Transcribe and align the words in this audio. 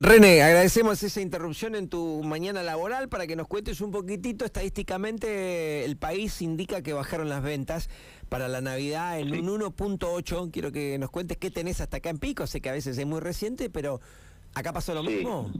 René, 0.00 0.42
agradecemos 0.42 1.02
esa 1.02 1.20
interrupción 1.20 1.74
en 1.74 1.88
tu 1.88 2.22
mañana 2.22 2.62
laboral 2.62 3.08
para 3.08 3.26
que 3.26 3.34
nos 3.34 3.48
cuentes 3.48 3.80
un 3.80 3.90
poquitito. 3.90 4.44
Estadísticamente, 4.44 5.84
el 5.84 5.96
país 5.96 6.40
indica 6.40 6.82
que 6.82 6.92
bajaron 6.92 7.28
las 7.28 7.42
ventas 7.42 7.90
para 8.28 8.46
la 8.46 8.60
Navidad 8.60 9.18
en 9.18 9.32
un 9.32 9.60
1.8. 9.60 10.52
Quiero 10.52 10.70
que 10.70 10.98
nos 10.98 11.10
cuentes 11.10 11.36
qué 11.36 11.50
tenés 11.50 11.80
hasta 11.80 11.96
acá 11.96 12.10
en 12.10 12.18
Pico. 12.18 12.46
Sé 12.46 12.60
que 12.60 12.68
a 12.68 12.74
veces 12.74 12.96
es 12.96 13.06
muy 13.06 13.18
reciente, 13.18 13.70
pero 13.70 14.00
¿acá 14.54 14.72
pasó 14.72 14.94
lo 14.94 15.02
mismo? 15.02 15.50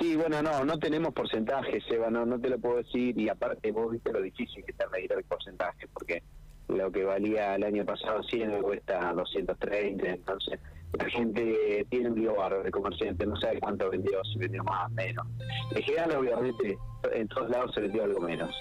Sí, 0.00 0.16
bueno, 0.16 0.40
no, 0.40 0.64
no 0.64 0.78
tenemos 0.78 1.12
porcentajes, 1.12 1.84
Eva, 1.90 2.08
no, 2.08 2.24
no 2.24 2.40
te 2.40 2.48
lo 2.48 2.58
puedo 2.58 2.78
decir. 2.78 3.18
Y 3.18 3.28
aparte, 3.28 3.72
vos 3.72 3.92
viste 3.92 4.10
lo 4.10 4.22
difícil 4.22 4.64
que 4.64 4.70
está 4.70 4.88
medir 4.88 5.12
el 5.12 5.24
porcentaje, 5.24 5.86
porque 5.92 6.22
lo 6.68 6.90
que 6.90 7.04
valía 7.04 7.56
el 7.56 7.64
año 7.64 7.84
pasado 7.84 8.22
100 8.22 8.62
cuesta 8.62 9.12
230, 9.12 10.06
entonces 10.06 10.58
la 10.92 11.10
gente 11.10 11.86
tiene 11.90 12.10
un 12.10 12.20
lío 12.20 12.34
de 12.64 12.70
comerciante, 12.70 13.26
no 13.26 13.36
sabe 13.36 13.60
cuánto 13.60 13.90
vendió, 13.90 14.22
si 14.24 14.38
vendió 14.38 14.64
más, 14.64 14.90
menos. 14.92 15.26
En 15.74 15.82
general, 15.82 16.16
obviamente, 16.16 16.78
en 17.12 17.28
todos 17.28 17.50
lados 17.50 17.74
se 17.74 17.82
vendió 17.82 18.04
algo 18.04 18.20
menos. 18.20 18.54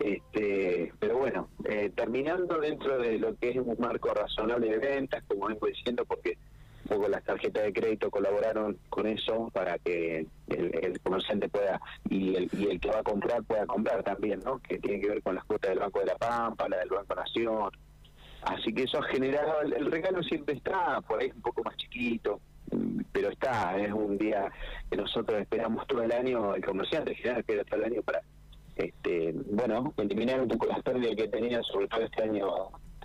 Este, 0.00 0.92
pero 0.98 1.18
bueno, 1.18 1.48
eh, 1.64 1.90
terminando 1.94 2.58
dentro 2.58 2.98
de 2.98 3.18
lo 3.18 3.36
que 3.36 3.50
es 3.50 3.56
un 3.56 3.76
marco 3.78 4.12
razonable 4.12 4.68
de 4.68 4.78
ventas, 4.78 5.22
como 5.26 5.46
vengo 5.46 5.66
diciendo, 5.66 6.04
porque 6.04 6.38
un 6.84 6.96
poco 6.96 7.08
las 7.08 7.24
tarjetas 7.24 7.64
de 7.64 7.72
crédito 7.72 8.10
colaboraron 8.10 8.78
con 8.90 9.06
eso 9.06 9.50
para 9.52 9.78
que 9.78 10.26
el, 10.48 11.00
comerciante 11.00 11.48
pueda 11.48 11.80
y 12.10 12.34
el, 12.36 12.50
y 12.52 12.66
el 12.66 12.80
que 12.80 12.90
va 12.90 12.98
a 13.00 13.02
comprar 13.02 13.42
pueda 13.44 13.66
comprar 13.66 14.02
también, 14.02 14.40
¿no? 14.44 14.58
Que 14.58 14.78
tiene 14.78 15.00
que 15.00 15.08
ver 15.08 15.22
con 15.22 15.34
las 15.34 15.44
cuotas 15.44 15.70
del 15.70 15.78
Banco 15.78 16.00
de 16.00 16.06
la 16.06 16.16
Pampa, 16.16 16.68
la 16.68 16.78
del 16.78 16.90
Banco 16.90 17.14
Nación, 17.14 17.70
Así 18.46 18.74
que 18.74 18.82
eso 18.82 18.98
ha 18.98 19.02
generado, 19.04 19.62
el, 19.62 19.90
regalo 19.90 20.22
siempre 20.22 20.54
está, 20.54 21.00
por 21.00 21.20
ahí 21.20 21.30
un 21.34 21.40
poco 21.40 21.62
más 21.64 21.76
chiquito, 21.76 22.40
pero 23.12 23.30
está, 23.30 23.78
es 23.78 23.92
un 23.92 24.18
día 24.18 24.50
que 24.90 24.96
nosotros 24.96 25.40
esperamos 25.40 25.86
todo 25.86 26.02
el 26.02 26.12
año, 26.12 26.54
el 26.54 26.64
comerciante 26.64 27.12
en 27.12 27.16
general 27.16 27.40
espera 27.40 27.64
todo 27.64 27.80
el 27.80 27.92
año 27.92 28.02
para, 28.02 28.20
este 28.76 29.32
bueno, 29.50 29.94
eliminar 29.96 30.42
un 30.42 30.48
poco 30.48 30.66
las 30.66 30.82
pérdidas 30.82 31.16
que 31.16 31.28
tenía, 31.28 31.62
sobre 31.62 31.88
todo 31.88 32.02
este 32.02 32.22
año, 32.22 32.48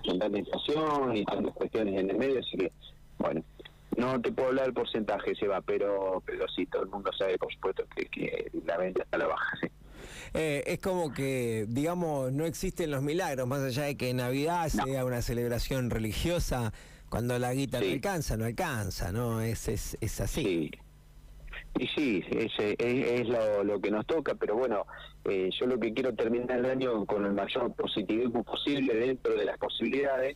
con 0.06 0.20
tanta 0.20 0.38
inflación 0.38 1.16
y 1.16 1.24
tantas 1.24 1.54
cuestiones 1.54 2.00
en 2.00 2.10
el 2.10 2.18
medio, 2.18 2.40
así 2.40 2.58
que, 2.58 2.72
bueno, 3.18 3.42
no 3.96 4.20
te 4.20 4.32
puedo 4.34 4.50
hablar 4.50 4.66
del 4.66 4.74
porcentaje, 4.74 5.36
se 5.36 5.48
va, 5.48 5.62
pero, 5.62 6.22
pero 6.26 6.48
sí, 6.50 6.66
todo 6.66 6.84
el 6.84 6.90
mundo 6.90 7.12
sabe, 7.18 7.38
por 7.38 7.54
supuesto, 7.54 7.86
que, 7.96 8.06
que 8.08 8.52
la 8.66 8.78
venta 8.78 9.04
está 9.04 9.16
a 9.16 9.20
la 9.20 9.28
baja, 9.28 9.58
sí. 9.62 9.69
Eh, 10.34 10.64
es 10.68 10.80
como 10.80 11.14
que, 11.14 11.66
digamos, 11.68 12.32
no 12.32 12.46
existen 12.46 12.92
los 12.92 13.02
milagros, 13.02 13.48
más 13.48 13.62
allá 13.62 13.84
de 13.84 13.98
que 13.98 14.14
Navidad 14.14 14.68
sea 14.70 15.06
una 15.06 15.22
celebración 15.22 15.90
religiosa, 15.90 16.74
cuando 17.10 17.38
la 17.40 17.54
guita 17.54 17.80
no 17.80 17.88
alcanza, 17.88 18.38
no 18.38 18.46
alcanza, 18.46 19.12
¿no? 19.12 19.42
Es, 19.42 19.68
es, 19.68 19.98
es 20.00 20.22
así. 20.22 20.44
Sí. 20.44 20.72
Y 21.78 21.88
sí, 21.88 22.24
es, 22.32 22.52
es, 22.58 23.28
lo, 23.28 23.64
lo, 23.64 23.80
que 23.80 23.92
nos 23.92 24.06
toca, 24.06 24.36
pero 24.36 24.56
bueno, 24.56 24.86
eh, 25.26 25.50
yo 25.58 25.66
lo 25.66 25.80
que 25.80 25.94
quiero 25.94 26.14
terminar 26.14 26.60
el 26.60 26.66
año 26.66 27.06
con 27.06 27.26
el 27.26 27.34
mayor 27.34 27.74
positivismo 27.74 28.44
posible 28.44 28.94
dentro 28.96 29.34
de 29.36 29.46
las 29.46 29.58
posibilidades, 29.58 30.36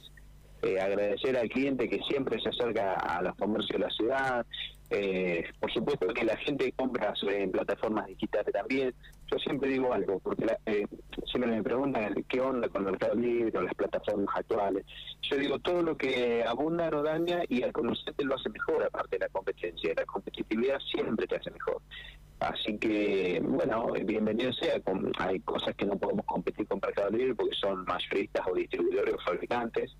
eh, 0.61 0.79
agradecer 0.79 1.37
al 1.37 1.49
cliente 1.49 1.89
que 1.89 1.99
siempre 2.07 2.39
se 2.39 2.49
acerca 2.49 2.93
a 2.93 3.21
los 3.21 3.35
comercios 3.35 3.79
de 3.79 3.85
la 3.85 3.91
ciudad, 3.91 4.45
eh, 4.93 5.43
por 5.59 5.73
supuesto 5.73 6.07
que 6.07 6.23
la 6.23 6.37
gente 6.37 6.71
compra 6.73 7.13
en 7.23 7.51
plataformas 7.51 8.05
digitales 8.07 8.53
también. 8.53 8.93
Yo 9.31 9.39
siempre 9.39 9.69
digo 9.69 9.91
algo, 9.91 10.19
porque 10.19 10.45
eh, 10.67 10.85
siempre 11.25 11.51
me 11.51 11.63
preguntan 11.63 12.13
qué 12.29 12.39
onda 12.39 12.69
con 12.69 12.85
el 12.85 12.91
Mercado 12.91 13.15
Libre 13.15 13.57
o 13.57 13.61
las 13.63 13.73
plataformas 13.73 14.35
actuales. 14.37 14.85
Yo 15.23 15.37
digo, 15.37 15.57
todo 15.59 15.81
lo 15.81 15.97
que 15.97 16.43
abunda 16.43 16.91
no 16.91 17.01
daña 17.01 17.41
y 17.49 17.63
al 17.63 17.71
conocerte 17.71 18.23
lo 18.23 18.35
hace 18.35 18.49
mejor, 18.49 18.83
aparte 18.83 19.15
de 19.17 19.25
la 19.25 19.29
competencia. 19.29 19.93
La 19.95 20.05
competitividad 20.05 20.77
siempre 20.79 21.25
te 21.25 21.37
hace 21.37 21.49
mejor. 21.49 21.81
Así 22.39 22.77
que, 22.77 23.41
bueno, 23.43 23.87
bienvenido 24.05 24.53
sea. 24.53 24.75
Hay 25.17 25.39
cosas 25.39 25.73
que 25.75 25.85
no 25.85 25.97
podemos 25.97 26.25
competir 26.25 26.67
con 26.67 26.79
Mercado 26.79 27.09
Libre 27.09 27.33
porque 27.33 27.55
son 27.55 27.83
mayoristas 27.85 28.45
o 28.47 28.53
distribuidores 28.53 29.15
o 29.15 29.19
fabricantes 29.19 29.95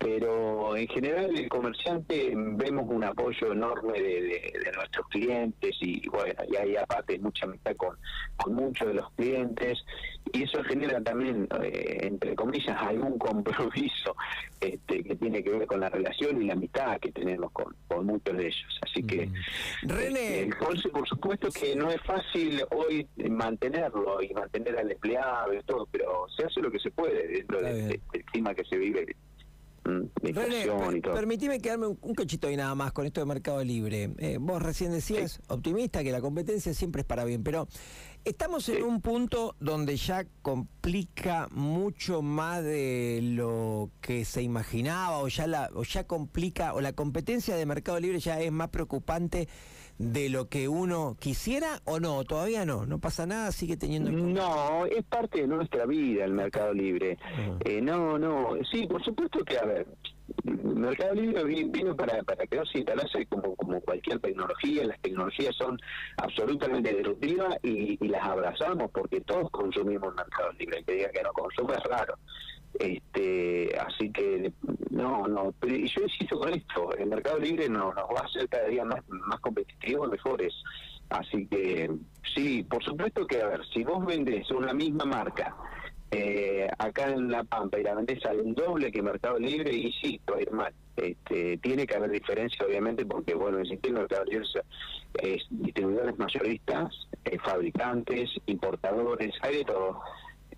pero 0.00 0.74
en 0.78 0.88
general 0.88 1.36
el 1.36 1.46
comerciante 1.50 2.32
vemos 2.34 2.86
un 2.88 3.04
apoyo 3.04 3.52
enorme 3.52 4.00
de, 4.00 4.72
nuestros 4.74 5.06
clientes 5.08 5.76
y 5.80 6.08
bueno, 6.08 6.42
y 6.50 6.56
hay 6.56 6.76
aparte 6.76 7.18
mucha 7.18 7.44
amistad 7.44 7.76
con, 7.76 7.98
con 8.36 8.54
muchos 8.54 8.88
de 8.88 8.94
los 8.94 9.10
clientes 9.12 9.84
y 10.32 10.44
eso 10.44 10.64
genera 10.64 11.02
también, 11.02 11.46
eh, 11.62 11.98
entre 12.00 12.34
comillas, 12.34 12.80
algún 12.80 13.18
compromiso 13.18 14.16
este, 14.58 15.04
que 15.04 15.16
tiene 15.16 15.44
que 15.44 15.50
ver 15.50 15.66
con 15.66 15.80
la 15.80 15.90
relación 15.90 16.40
y 16.40 16.46
la 16.46 16.54
amistad 16.54 16.98
que 16.98 17.12
tenemos 17.12 17.52
con, 17.52 17.76
con 17.86 18.06
muchos 18.06 18.34
de 18.38 18.46
ellos. 18.46 18.80
Así 18.80 19.02
que, 19.02 19.26
mm. 19.26 19.88
René. 19.88 20.40
Este, 20.44 20.56
por 20.90 21.06
supuesto 21.06 21.50
que 21.50 21.76
no 21.76 21.90
es 21.90 22.00
fácil 22.02 22.62
hoy 22.70 23.06
mantenerlo 23.28 24.22
y 24.22 24.32
mantener 24.32 24.78
al 24.78 24.90
empleado 24.90 25.52
y 25.52 25.62
todo, 25.64 25.86
pero 25.92 26.26
se 26.34 26.46
hace 26.46 26.62
lo 26.62 26.70
que 26.70 26.78
se 26.78 26.90
puede 26.90 27.28
dentro 27.28 27.60
del 27.60 28.00
clima 28.32 28.54
que 28.54 28.64
se 28.64 28.78
vive 28.78 29.14
René, 30.22 30.66
permitime 31.02 31.60
quedarme 31.60 31.86
un, 31.86 32.14
cachito 32.14 32.48
ahí 32.48 32.56
nada 32.56 32.74
más 32.74 32.92
con 32.92 33.06
esto 33.06 33.20
de 33.20 33.26
Mercado 33.26 33.62
Libre. 33.64 34.10
Eh, 34.18 34.38
vos 34.40 34.62
recién 34.62 34.92
decías, 34.92 35.40
optimista, 35.48 36.02
que 36.02 36.12
la 36.12 36.20
competencia 36.20 36.74
siempre 36.74 37.02
es 37.02 37.06
para 37.06 37.24
bien, 37.24 37.42
pero 37.42 37.68
estamos 38.24 38.68
en 38.68 38.82
un 38.82 39.00
punto 39.00 39.56
donde 39.60 39.96
ya 39.96 40.26
complica 40.42 41.48
mucho 41.52 42.22
más 42.22 42.62
de 42.62 43.20
lo 43.22 43.90
que 44.00 44.24
se 44.24 44.42
imaginaba, 44.42 45.18
o 45.18 45.28
ya, 45.28 45.46
la, 45.46 45.70
o 45.74 45.82
ya 45.82 46.04
complica, 46.04 46.74
o 46.74 46.80
la 46.80 46.92
competencia 46.92 47.56
de 47.56 47.66
Mercado 47.66 48.00
Libre 48.00 48.20
ya 48.20 48.40
es 48.40 48.52
más 48.52 48.68
preocupante 48.68 49.48
de 50.00 50.30
lo 50.30 50.48
que 50.48 50.66
uno 50.66 51.14
quisiera 51.20 51.82
o 51.84 52.00
no, 52.00 52.24
todavía 52.24 52.64
no, 52.64 52.86
no 52.86 52.98
pasa 52.98 53.26
nada, 53.26 53.52
sigue 53.52 53.76
teniendo... 53.76 54.10
No, 54.10 54.86
es 54.86 55.04
parte 55.04 55.42
de 55.42 55.46
nuestra 55.46 55.84
vida 55.84 56.24
el 56.24 56.32
Mercado 56.32 56.72
Libre. 56.72 57.18
Eh, 57.66 57.82
no, 57.82 58.18
no, 58.18 58.52
sí, 58.72 58.86
por 58.86 59.04
supuesto 59.04 59.44
que, 59.44 59.58
a 59.58 59.64
ver, 59.66 59.86
el 60.46 60.74
Mercado 60.74 61.14
Libre 61.14 61.44
vino 61.44 61.94
para, 61.94 62.22
para 62.22 62.46
quedarse 62.46 62.78
instalarse 62.78 63.26
como, 63.26 63.54
como 63.56 63.78
cualquier 63.82 64.20
tecnología, 64.20 64.86
las 64.86 64.98
tecnologías 65.02 65.54
son 65.54 65.78
absolutamente 66.16 66.94
disruptivas 66.94 67.58
y, 67.62 68.02
y 68.02 68.08
las 68.08 68.22
abrazamos 68.24 68.90
porque 68.92 69.20
todos 69.20 69.50
consumimos 69.50 70.14
Mercado 70.14 70.50
Libre, 70.58 70.78
el 70.78 70.84
que 70.86 70.92
diga 70.94 71.10
que 71.10 71.22
no 71.22 71.32
consume 71.34 71.74
es 71.74 71.84
raro. 71.84 72.14
Este, 72.80 73.78
así 73.78 74.10
que 74.10 74.52
no, 74.88 75.28
no, 75.28 75.54
pero 75.60 75.76
yo 75.76 76.02
insisto 76.02 76.38
con 76.38 76.54
esto, 76.54 76.96
el 76.96 77.08
mercado 77.08 77.38
libre 77.38 77.68
nos, 77.68 77.94
nos 77.94 78.08
va 78.08 78.20
a 78.22 78.24
hacer 78.24 78.48
cada 78.48 78.68
día 78.68 78.86
más, 78.86 79.06
más 79.08 79.38
competitivos 79.40 80.10
mejores. 80.10 80.54
Así 81.10 81.46
que 81.46 81.90
sí, 82.34 82.62
por 82.62 82.82
supuesto 82.82 83.26
que, 83.26 83.42
a 83.42 83.48
ver, 83.48 83.60
si 83.74 83.84
vos 83.84 84.04
vendés 84.06 84.50
una 84.50 84.72
misma 84.72 85.04
marca 85.04 85.54
eh, 86.10 86.68
acá 86.78 87.10
en 87.10 87.30
La 87.30 87.44
Pampa 87.44 87.78
y 87.78 87.82
la 87.82 87.94
vendés 87.94 88.24
al 88.24 88.54
doble 88.54 88.90
que 88.90 89.02
Mercado 89.02 89.38
Libre, 89.38 89.72
y 89.72 89.92
sí, 89.92 90.20
va 90.30 90.36
a 90.36 90.54
mal. 90.54 90.72
Este, 90.96 91.58
tiene 91.58 91.86
que 91.86 91.96
haber 91.96 92.10
diferencia, 92.10 92.64
obviamente, 92.66 93.04
porque, 93.04 93.34
bueno, 93.34 93.58
existe 93.58 93.88
el 93.88 93.94
Mercado 93.94 94.24
Libre 94.24 94.46
es 95.22 95.46
distribuidores 95.50 96.18
mayoristas, 96.18 97.08
eh, 97.24 97.38
fabricantes, 97.38 98.30
importadores, 98.46 99.34
hay 99.42 99.58
de 99.58 99.64
todo. 99.64 100.00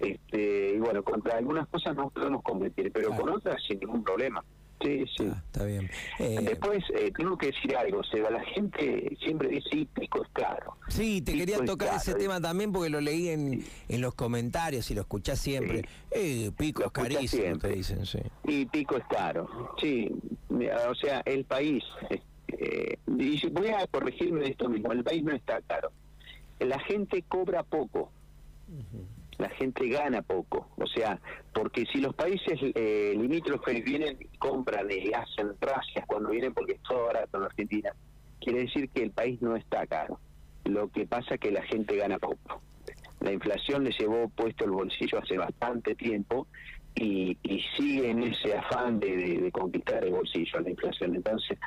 Este, 0.02 0.74
y 0.74 0.78
bueno, 0.78 1.02
contra 1.04 1.38
algunas 1.38 1.68
cosas 1.68 1.94
no 1.94 2.10
podemos 2.10 2.42
competir, 2.42 2.90
pero 2.92 3.10
con 3.10 3.28
otras 3.30 3.62
sin 3.62 3.78
ningún 3.78 4.02
problema. 4.02 4.44
Sí, 4.82 5.04
sí. 5.16 5.28
Ah, 5.32 5.40
está 5.46 5.64
bien. 5.64 5.88
Eh, 6.18 6.40
Después, 6.42 6.82
eh, 6.92 7.12
tengo 7.16 7.38
que 7.38 7.46
decir 7.46 7.76
algo, 7.76 8.02
Seba, 8.02 8.30
la 8.30 8.42
gente 8.42 9.16
siempre 9.22 9.48
dice, 9.48 9.68
sí, 9.70 9.88
pico 9.94 10.22
es 10.24 10.28
caro. 10.32 10.76
Sí, 10.88 11.22
te 11.22 11.34
quería 11.34 11.64
tocar 11.64 11.94
ese 11.94 12.14
tema 12.14 12.40
también 12.40 12.72
porque 12.72 12.90
lo 12.90 13.00
leí 13.00 13.28
en, 13.28 13.64
en 13.88 14.00
los 14.00 14.14
comentarios 14.14 14.90
y 14.90 14.94
lo 14.94 15.02
escuchás 15.02 15.38
siempre. 15.38 15.84
Eh, 16.10 16.50
pico 16.56 16.82
es 16.84 16.90
carísimo, 16.90 17.58
te 17.58 17.68
dicen, 17.68 18.04
sí. 18.04 18.18
Y 18.42 18.66
pico 18.66 18.96
es 18.96 19.04
caro, 19.04 19.76
sí. 19.80 20.10
O 20.88 20.94
sea, 20.96 21.22
el 21.26 21.44
país, 21.44 21.84
eh, 22.48 22.98
y 23.06 23.48
voy 23.50 23.68
a 23.68 23.86
corregirme 23.86 24.40
de 24.40 24.48
esto 24.48 24.68
mismo, 24.68 24.90
el 24.90 25.04
país 25.04 25.22
no 25.22 25.32
está 25.32 25.60
caro. 25.62 25.92
La 26.58 26.80
gente 26.80 27.22
cobra 27.28 27.62
poco 27.62 28.10
la 29.38 29.48
gente 29.50 29.88
gana 29.88 30.22
poco. 30.22 30.68
O 30.76 30.86
sea, 30.86 31.20
porque 31.52 31.84
si 31.86 32.00
los 32.00 32.14
países 32.14 32.58
eh, 32.62 33.14
limítrofes 33.16 33.84
vienen 33.84 34.16
y 34.20 34.38
compran 34.38 34.88
y 34.90 35.12
hacen 35.12 35.52
gracias 35.60 36.04
cuando 36.06 36.30
vienen 36.30 36.54
porque 36.54 36.72
es 36.72 36.82
todo 36.82 37.06
barato 37.06 37.38
en 37.38 37.44
Argentina, 37.44 37.92
quiere 38.40 38.60
decir 38.60 38.88
que 38.90 39.02
el 39.02 39.10
país 39.10 39.40
no 39.42 39.56
está 39.56 39.86
caro. 39.86 40.18
Lo 40.64 40.88
que 40.90 41.06
pasa 41.06 41.34
es 41.34 41.40
que 41.40 41.50
la 41.50 41.62
gente 41.62 41.96
gana 41.96 42.18
poco. 42.18 42.60
La 43.20 43.32
inflación 43.32 43.84
le 43.84 43.92
llevó 43.92 44.28
puesto 44.28 44.64
el 44.64 44.72
bolsillo 44.72 45.18
hace 45.18 45.38
bastante 45.38 45.94
tiempo 45.94 46.46
y, 46.94 47.38
sigue 47.76 48.10
en 48.10 48.22
ese 48.22 48.54
afán 48.54 49.00
de, 49.00 49.40
de 49.40 49.52
conquistar 49.52 50.04
el 50.04 50.10
bolsillo 50.10 50.58
a 50.58 50.62
la 50.62 50.70
inflación. 50.70 51.14
Entonces, 51.16 51.58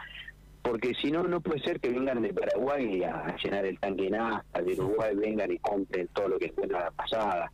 porque 0.66 0.94
si 1.00 1.12
no, 1.12 1.22
no 1.24 1.42
puede 1.42 1.62
ser 1.62 1.80
que 1.80 1.90
vengan 1.90 2.24
de 2.24 2.34
Paraguay 2.34 3.04
a 3.04 3.36
llenar 3.38 3.66
el 3.68 3.80
tanque 3.80 4.10
nafta, 4.10 4.64
de 4.64 4.74
Uruguay 4.74 5.16
vengan 5.16 5.52
y 5.52 5.60
compren 5.60 6.08
todo 6.08 6.30
lo 6.30 6.40
que 6.40 6.48
encuentran 6.48 6.86
la 6.86 6.92
pasada. 6.92 7.52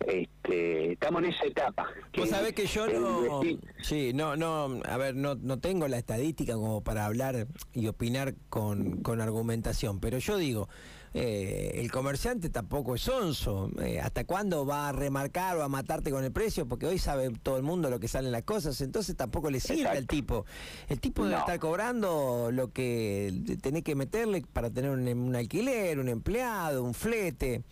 este, 0.00 0.92
estamos 0.92 1.22
en 1.22 1.30
esa 1.30 1.44
etapa. 1.44 1.86
Vos 2.16 2.30
sabés 2.30 2.54
que 2.54 2.64
yo 2.66 2.86
no, 2.86 3.42
sí, 3.82 4.12
no, 4.14 4.34
no, 4.36 4.80
a 4.88 4.96
ver, 4.96 5.14
no, 5.14 5.34
no 5.34 5.60
tengo 5.60 5.88
la 5.88 5.98
estadística 5.98 6.54
como 6.54 6.82
para 6.82 7.04
hablar 7.04 7.48
y 7.74 7.86
opinar 7.86 8.34
con, 8.48 9.02
con 9.02 9.20
argumentación, 9.20 10.00
pero 10.00 10.16
yo 10.18 10.38
digo, 10.38 10.70
eh, 11.16 11.72
el 11.76 11.92
comerciante 11.92 12.50
tampoco 12.50 12.96
es 12.96 13.02
sonso. 13.02 13.70
Eh, 13.80 14.00
¿Hasta 14.00 14.24
cuándo 14.24 14.66
va 14.66 14.88
a 14.88 14.92
remarcar 14.92 15.56
o 15.56 15.62
a 15.62 15.68
matarte 15.68 16.10
con 16.10 16.24
el 16.24 16.32
precio? 16.32 16.66
Porque 16.66 16.86
hoy 16.86 16.98
sabe 16.98 17.30
todo 17.42 17.56
el 17.56 17.62
mundo 17.62 17.88
lo 17.88 18.00
que 18.00 18.08
salen 18.08 18.32
las 18.32 18.42
cosas, 18.42 18.80
entonces 18.80 19.16
tampoco 19.16 19.48
le 19.48 19.60
sirve 19.60 19.88
al 19.88 20.06
tipo. 20.08 20.44
El 20.88 21.00
tipo 21.00 21.24
debe 21.24 21.38
estar 21.38 21.58
cobrando 21.60 22.50
lo 22.52 22.72
que 22.72 23.32
tenés 23.62 23.84
que 23.84 23.94
meterle 23.94 24.42
para 24.52 24.70
tener 24.70 24.90
un, 24.90 25.36
alquiler, 25.36 26.00
un 26.00 26.08
empleado, 26.08 26.82
un 26.82 26.94
flete. 26.94 27.62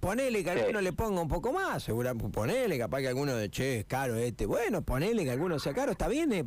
Ponele 0.00 0.42
que 0.42 0.50
alguno 0.50 0.80
le 0.80 0.92
ponga 0.92 1.20
un 1.20 1.28
poco 1.28 1.52
más, 1.52 1.82
seguramente 1.82 2.16
ponele, 2.30 2.78
capaz 2.78 3.00
que 3.00 3.08
alguno 3.08 3.34
de 3.34 3.50
che, 3.50 3.80
es 3.80 3.84
caro 3.84 4.16
este. 4.16 4.46
Bueno, 4.46 4.82
ponele 4.82 5.24
que 5.24 5.30
alguno 5.30 5.58
sea 5.58 5.74
caro, 5.74 5.92
está 5.92 6.08
bien, 6.08 6.32
eh, 6.32 6.44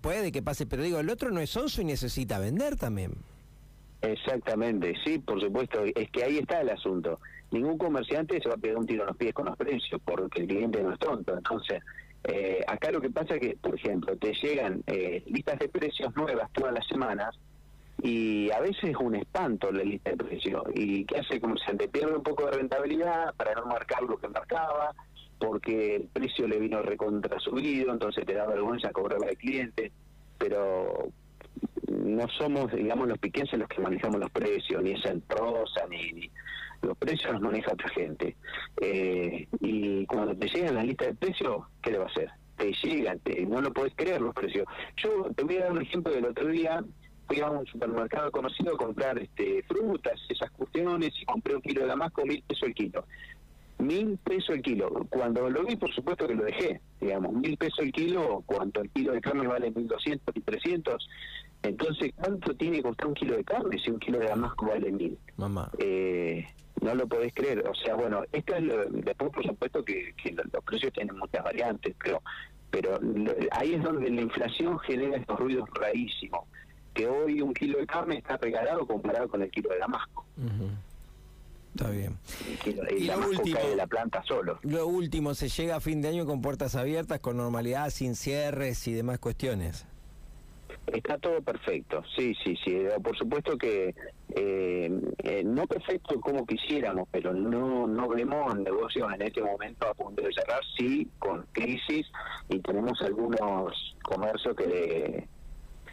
puede 0.00 0.32
que 0.32 0.42
pase, 0.42 0.66
pero 0.66 0.82
digo, 0.82 0.98
el 0.98 1.10
otro 1.10 1.30
no 1.30 1.40
es 1.40 1.50
sonso 1.50 1.80
y 1.80 1.84
necesita 1.84 2.38
vender 2.38 2.76
también. 2.76 3.14
Exactamente, 4.02 4.94
sí, 5.04 5.20
por 5.20 5.40
supuesto, 5.40 5.84
es 5.84 6.10
que 6.10 6.24
ahí 6.24 6.38
está 6.38 6.60
el 6.60 6.70
asunto. 6.70 7.20
Ningún 7.52 7.78
comerciante 7.78 8.40
se 8.40 8.48
va 8.48 8.56
a 8.56 8.58
pegar 8.58 8.78
un 8.78 8.86
tiro 8.86 9.02
en 9.02 9.08
los 9.08 9.16
pies 9.16 9.32
con 9.32 9.46
los 9.46 9.56
precios 9.56 10.00
porque 10.04 10.42
el 10.42 10.48
cliente 10.48 10.82
no 10.82 10.92
es 10.92 10.98
tonto. 10.98 11.36
Entonces, 11.36 11.80
eh, 12.24 12.64
acá 12.66 12.90
lo 12.90 13.00
que 13.00 13.10
pasa 13.10 13.34
es 13.34 13.40
que, 13.40 13.56
por 13.60 13.76
ejemplo, 13.76 14.16
te 14.16 14.32
llegan 14.34 14.82
eh, 14.88 15.22
listas 15.26 15.58
de 15.60 15.68
precios 15.68 16.14
nuevas 16.16 16.50
todas 16.52 16.74
las 16.74 16.86
semanas 16.88 17.38
y 18.02 18.50
a 18.50 18.58
veces 18.58 18.90
es 18.90 18.96
un 18.96 19.14
espanto 19.14 19.70
la 19.70 19.84
lista 19.84 20.10
de 20.10 20.16
precios. 20.16 20.64
¿Y 20.74 21.04
qué 21.04 21.18
hace 21.18 21.34
el 21.34 21.40
comerciante? 21.40 21.86
Pierde 21.86 22.16
un 22.16 22.24
poco 22.24 22.46
de 22.46 22.52
rentabilidad 22.52 23.32
para 23.36 23.54
no 23.54 23.66
marcar 23.66 24.02
lo 24.02 24.18
que 24.18 24.26
marcaba 24.28 24.92
porque 25.38 25.96
el 25.96 26.02
precio 26.04 26.48
le 26.48 26.58
vino 26.58 26.82
recontra 26.82 27.38
subido, 27.38 27.92
entonces 27.92 28.24
te 28.24 28.34
da 28.34 28.46
vergüenza 28.46 28.90
cobrarle 28.90 29.28
al 29.28 29.36
cliente. 29.36 29.92
Pero 30.38 31.10
no 32.12 32.28
somos, 32.28 32.72
digamos, 32.72 33.08
los 33.08 33.18
piquenses 33.18 33.58
los 33.58 33.68
que 33.68 33.80
manejamos 33.80 34.20
los 34.20 34.30
precios, 34.30 34.82
ni 34.82 34.92
esa 34.92 35.10
entrosa, 35.10 35.86
ni, 35.88 36.30
los 36.82 36.96
precios 36.98 37.32
los 37.32 37.40
maneja 37.40 37.72
otra 37.72 37.88
gente. 37.90 38.36
Eh, 38.80 39.46
y 39.60 40.06
cuando 40.06 40.36
te 40.36 40.48
llegan 40.48 40.74
la 40.74 40.84
lista 40.84 41.06
de 41.06 41.14
precios, 41.14 41.64
¿qué 41.82 41.92
le 41.92 41.98
va 41.98 42.04
a 42.04 42.08
hacer? 42.08 42.30
Te 42.56 42.72
llegan, 42.72 43.18
te, 43.20 43.46
no 43.46 43.60
lo 43.60 43.72
podés 43.72 43.94
creer 43.96 44.20
los 44.20 44.34
precios. 44.34 44.66
Yo 44.96 45.30
te 45.34 45.44
voy 45.44 45.56
a 45.56 45.64
dar 45.64 45.72
un 45.72 45.82
ejemplo 45.82 46.12
del 46.12 46.26
otro 46.26 46.48
día, 46.48 46.84
fui 47.26 47.40
a 47.40 47.50
un 47.50 47.66
supermercado 47.66 48.30
conocido 48.30 48.74
a 48.74 48.78
comprar 48.78 49.18
este, 49.18 49.62
frutas, 49.62 50.20
esas 50.28 50.50
cuestiones, 50.50 51.12
y 51.20 51.24
compré 51.24 51.54
un 51.54 51.62
kilo 51.62 51.82
de 51.82 51.88
damasco, 51.88 52.26
mil 52.26 52.42
pesos 52.42 52.68
el 52.68 52.74
kilo. 52.74 53.04
Mil 53.78 54.18
pesos 54.22 54.50
el 54.50 54.62
kilo. 54.62 55.06
Cuando 55.08 55.48
lo 55.50 55.64
vi, 55.64 55.76
por 55.76 55.92
supuesto 55.92 56.26
que 56.26 56.34
lo 56.34 56.44
dejé, 56.44 56.80
digamos, 57.00 57.32
mil 57.32 57.56
pesos 57.56 57.80
el 57.80 57.92
kilo, 57.92 58.42
cuando 58.46 58.82
el 58.82 58.90
kilo 58.90 59.12
de 59.12 59.20
carne 59.20 59.46
vale 59.46 59.70
mil 59.70 59.88
doscientos 59.88 60.34
y 60.36 60.40
trescientos, 60.40 61.08
entonces, 61.62 62.12
¿cuánto 62.16 62.54
tiene 62.54 62.78
que 62.78 62.82
costar 62.82 63.06
un 63.06 63.14
kilo 63.14 63.36
de 63.36 63.44
carne 63.44 63.78
si 63.78 63.90
un 63.90 63.98
kilo 63.98 64.18
de 64.18 64.26
damasco 64.26 64.66
vale 64.66 64.90
mil? 64.90 65.18
Mamá. 65.36 65.70
Eh, 65.78 66.44
no 66.80 66.94
lo 66.94 67.06
podés 67.06 67.32
creer. 67.34 67.66
O 67.68 67.74
sea, 67.74 67.94
bueno, 67.94 68.22
esto 68.32 68.56
es 68.56 68.62
lo, 68.62 68.84
después, 68.86 69.30
por 69.30 69.46
supuesto, 69.46 69.84
que, 69.84 70.12
los 70.52 70.64
precios 70.64 70.92
tienen 70.92 71.16
muchas 71.16 71.44
variantes, 71.44 71.94
pero 72.02 72.22
pero 72.70 72.98
ahí 73.50 73.74
es 73.74 73.82
donde 73.82 74.08
la 74.08 74.22
inflación 74.22 74.78
genera 74.78 75.18
estos 75.18 75.38
ruidos 75.38 75.68
rarísimos. 75.74 76.48
Que 76.94 77.06
hoy 77.06 77.42
un 77.42 77.52
kilo 77.52 77.78
de 77.78 77.86
carne 77.86 78.16
está 78.16 78.38
regalado 78.38 78.86
comparado 78.86 79.28
con 79.28 79.42
el 79.42 79.50
kilo 79.50 79.68
de 79.70 79.78
damasco. 79.78 80.24
Está 81.74 81.90
bien. 81.90 82.18
y 82.90 83.04
lo 83.04 83.28
último, 83.28 83.60
de 83.60 83.76
la 83.76 83.86
planta 83.86 84.22
solo. 84.26 84.58
Lo 84.62 84.86
último, 84.86 85.34
se 85.34 85.50
llega 85.50 85.76
a 85.76 85.80
fin 85.80 86.00
de 86.00 86.08
año 86.08 86.24
con 86.24 86.40
puertas 86.40 86.74
abiertas, 86.74 87.20
con 87.20 87.36
normalidad, 87.36 87.90
sin 87.90 88.16
cierres 88.16 88.88
y 88.88 88.94
demás 88.94 89.18
cuestiones. 89.18 89.86
Está 90.86 91.16
todo 91.18 91.40
perfecto, 91.40 92.02
sí, 92.16 92.34
sí, 92.42 92.56
sí. 92.64 92.74
Eh, 92.74 92.96
por 93.02 93.16
supuesto 93.16 93.56
que 93.56 93.94
eh, 94.34 95.00
eh, 95.22 95.42
no 95.44 95.66
perfecto 95.66 96.20
como 96.20 96.44
quisiéramos, 96.44 97.08
pero 97.10 97.32
no 97.32 97.86
no 97.86 98.08
vemos 98.08 98.58
negocios 98.58 99.08
en 99.14 99.22
este 99.22 99.42
momento 99.42 99.88
a 99.88 99.94
punto 99.94 100.22
de 100.22 100.32
cerrar, 100.32 100.60
sí, 100.76 101.08
con 101.20 101.46
crisis 101.52 102.06
y 102.48 102.58
tenemos 102.58 103.00
algunos 103.02 103.96
comercios 104.02 104.56
que 104.56 105.28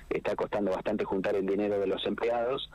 está 0.09 0.35
costando 0.35 0.71
bastante 0.71 1.05
juntar 1.05 1.35
el 1.35 1.45
dinero 1.45 1.79
de 1.79 1.85
los 1.85 2.03
empleados, 2.07 2.67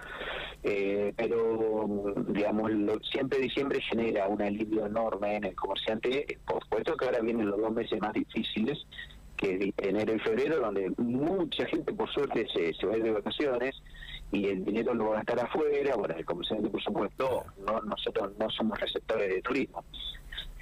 pero 0.62 2.14
digamos, 2.28 2.70
siempre 3.10 3.40
diciembre 3.40 3.80
genera 3.80 4.28
un 4.28 4.40
alivio 4.40 4.86
enorme 4.86 5.36
en 5.36 5.44
el 5.44 5.56
comerciante, 5.56 6.38
por 6.46 6.62
supuesto 6.62 6.96
que 6.96 7.06
ahora 7.06 7.18
vienen 7.18 7.50
los 7.50 7.60
dos 7.60 7.72
meses 7.72 8.00
más 8.00 8.12
difíciles, 8.12 8.86
que 9.36 9.72
enero 9.78 10.14
y 10.14 10.18
febrero, 10.20 10.60
donde 10.60 10.92
mucha 10.98 11.66
gente 11.66 11.92
por 11.92 12.10
suerte 12.10 12.46
se, 12.52 12.72
se 12.74 12.86
va 12.86 12.94
a 12.94 12.96
ir 12.98 13.04
de 13.04 13.12
vacaciones 13.12 13.74
y 14.30 14.46
el 14.46 14.64
dinero 14.64 14.94
lo 14.94 15.06
va 15.06 15.12
a 15.12 15.16
gastar 15.16 15.40
afuera, 15.40 15.96
bueno, 15.96 16.14
el 16.16 16.24
comerciante 16.24 16.68
por 16.68 16.82
supuesto, 16.82 17.44
no, 17.66 17.80
nosotros 17.80 18.32
no 18.38 18.50
somos 18.50 18.78
receptores 18.80 19.32
de 19.32 19.42
turismo. 19.42 19.84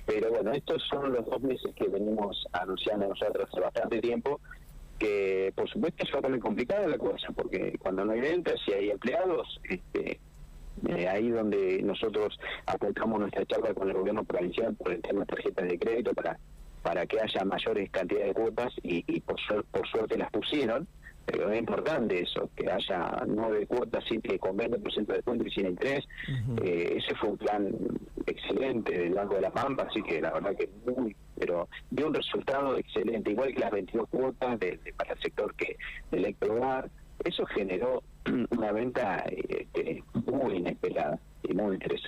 Pero 0.04 0.30
bueno, 0.30 0.52
estos 0.52 0.82
son 0.88 1.12
los 1.12 1.24
dos 1.24 1.40
meses 1.42 1.72
que 1.76 1.88
venimos 1.88 2.46
anunciando 2.52 3.08
nosotros 3.08 3.48
hace 3.48 3.60
bastante 3.60 4.00
tiempo, 4.00 4.40
que 4.98 5.52
por 5.54 5.68
supuesto 5.68 6.18
a 6.18 6.20
poner 6.20 6.40
complicada 6.40 6.86
la 6.86 6.98
cosa, 6.98 7.28
porque 7.34 7.76
cuando 7.78 8.04
no 8.04 8.12
hay 8.12 8.20
ventas 8.20 8.60
y 8.66 8.72
hay 8.72 8.90
empleados, 8.90 9.60
este, 9.68 10.20
eh, 10.88 11.08
ahí 11.08 11.28
donde 11.28 11.80
nosotros 11.82 12.38
aplicamos 12.66 13.20
nuestra 13.20 13.46
charla 13.46 13.74
con 13.74 13.88
el 13.88 13.94
gobierno 13.94 14.24
provincial 14.24 14.74
por 14.74 14.92
el 14.92 15.00
tema 15.00 15.20
de 15.20 15.26
tarjetas 15.26 15.68
de 15.68 15.78
crédito 15.78 16.12
para 16.14 16.38
para 16.82 17.06
que 17.06 17.20
haya 17.20 17.44
mayores 17.44 17.90
cantidades 17.90 18.28
de 18.28 18.34
cuotas 18.34 18.72
y, 18.82 19.20
por, 19.20 19.36
por 19.70 19.88
suerte 19.88 20.18
las 20.18 20.30
pusieron, 20.30 20.86
pero 21.24 21.50
es 21.50 21.58
importante 21.58 22.20
eso, 22.20 22.50
que 22.56 22.70
haya 22.70 23.22
nueve 23.26 23.66
cuotas 23.66 24.04
con 24.40 24.58
20% 24.58 25.06
de 25.06 25.14
descuento 25.14 25.46
y 25.46 25.50
sin 25.50 25.66
interés. 25.66 26.04
Eh, 26.62 26.96
ese 26.96 27.14
fue 27.14 27.30
un 27.30 27.38
plan 27.38 27.72
excelente 28.26 28.98
del 28.98 29.14
Banco 29.14 29.36
de 29.36 29.42
la 29.42 29.50
Pampa, 29.50 29.86
así 29.88 30.02
que 30.02 30.20
la 30.20 30.32
verdad 30.32 30.56
que 30.56 30.68
muy, 30.84 31.14
pero 31.38 31.68
dio 31.90 32.08
un 32.08 32.14
resultado 32.14 32.76
excelente, 32.76 33.30
igual 33.30 33.54
que 33.54 33.60
las 33.60 33.70
22 33.70 34.08
cuotas 34.08 34.58
de, 34.58 34.78
para 34.96 35.14
el 35.14 35.20
sector 35.20 35.54
que 35.54 35.76
electrohogar. 36.10 36.90
Eso 37.24 37.46
generó 37.46 38.02
una 38.50 38.72
venta 38.72 39.24
este, 39.26 40.02
muy 40.26 40.56
inesperada 40.56 41.20
y 41.44 41.54
muy 41.54 41.74
interesante. 41.74 41.92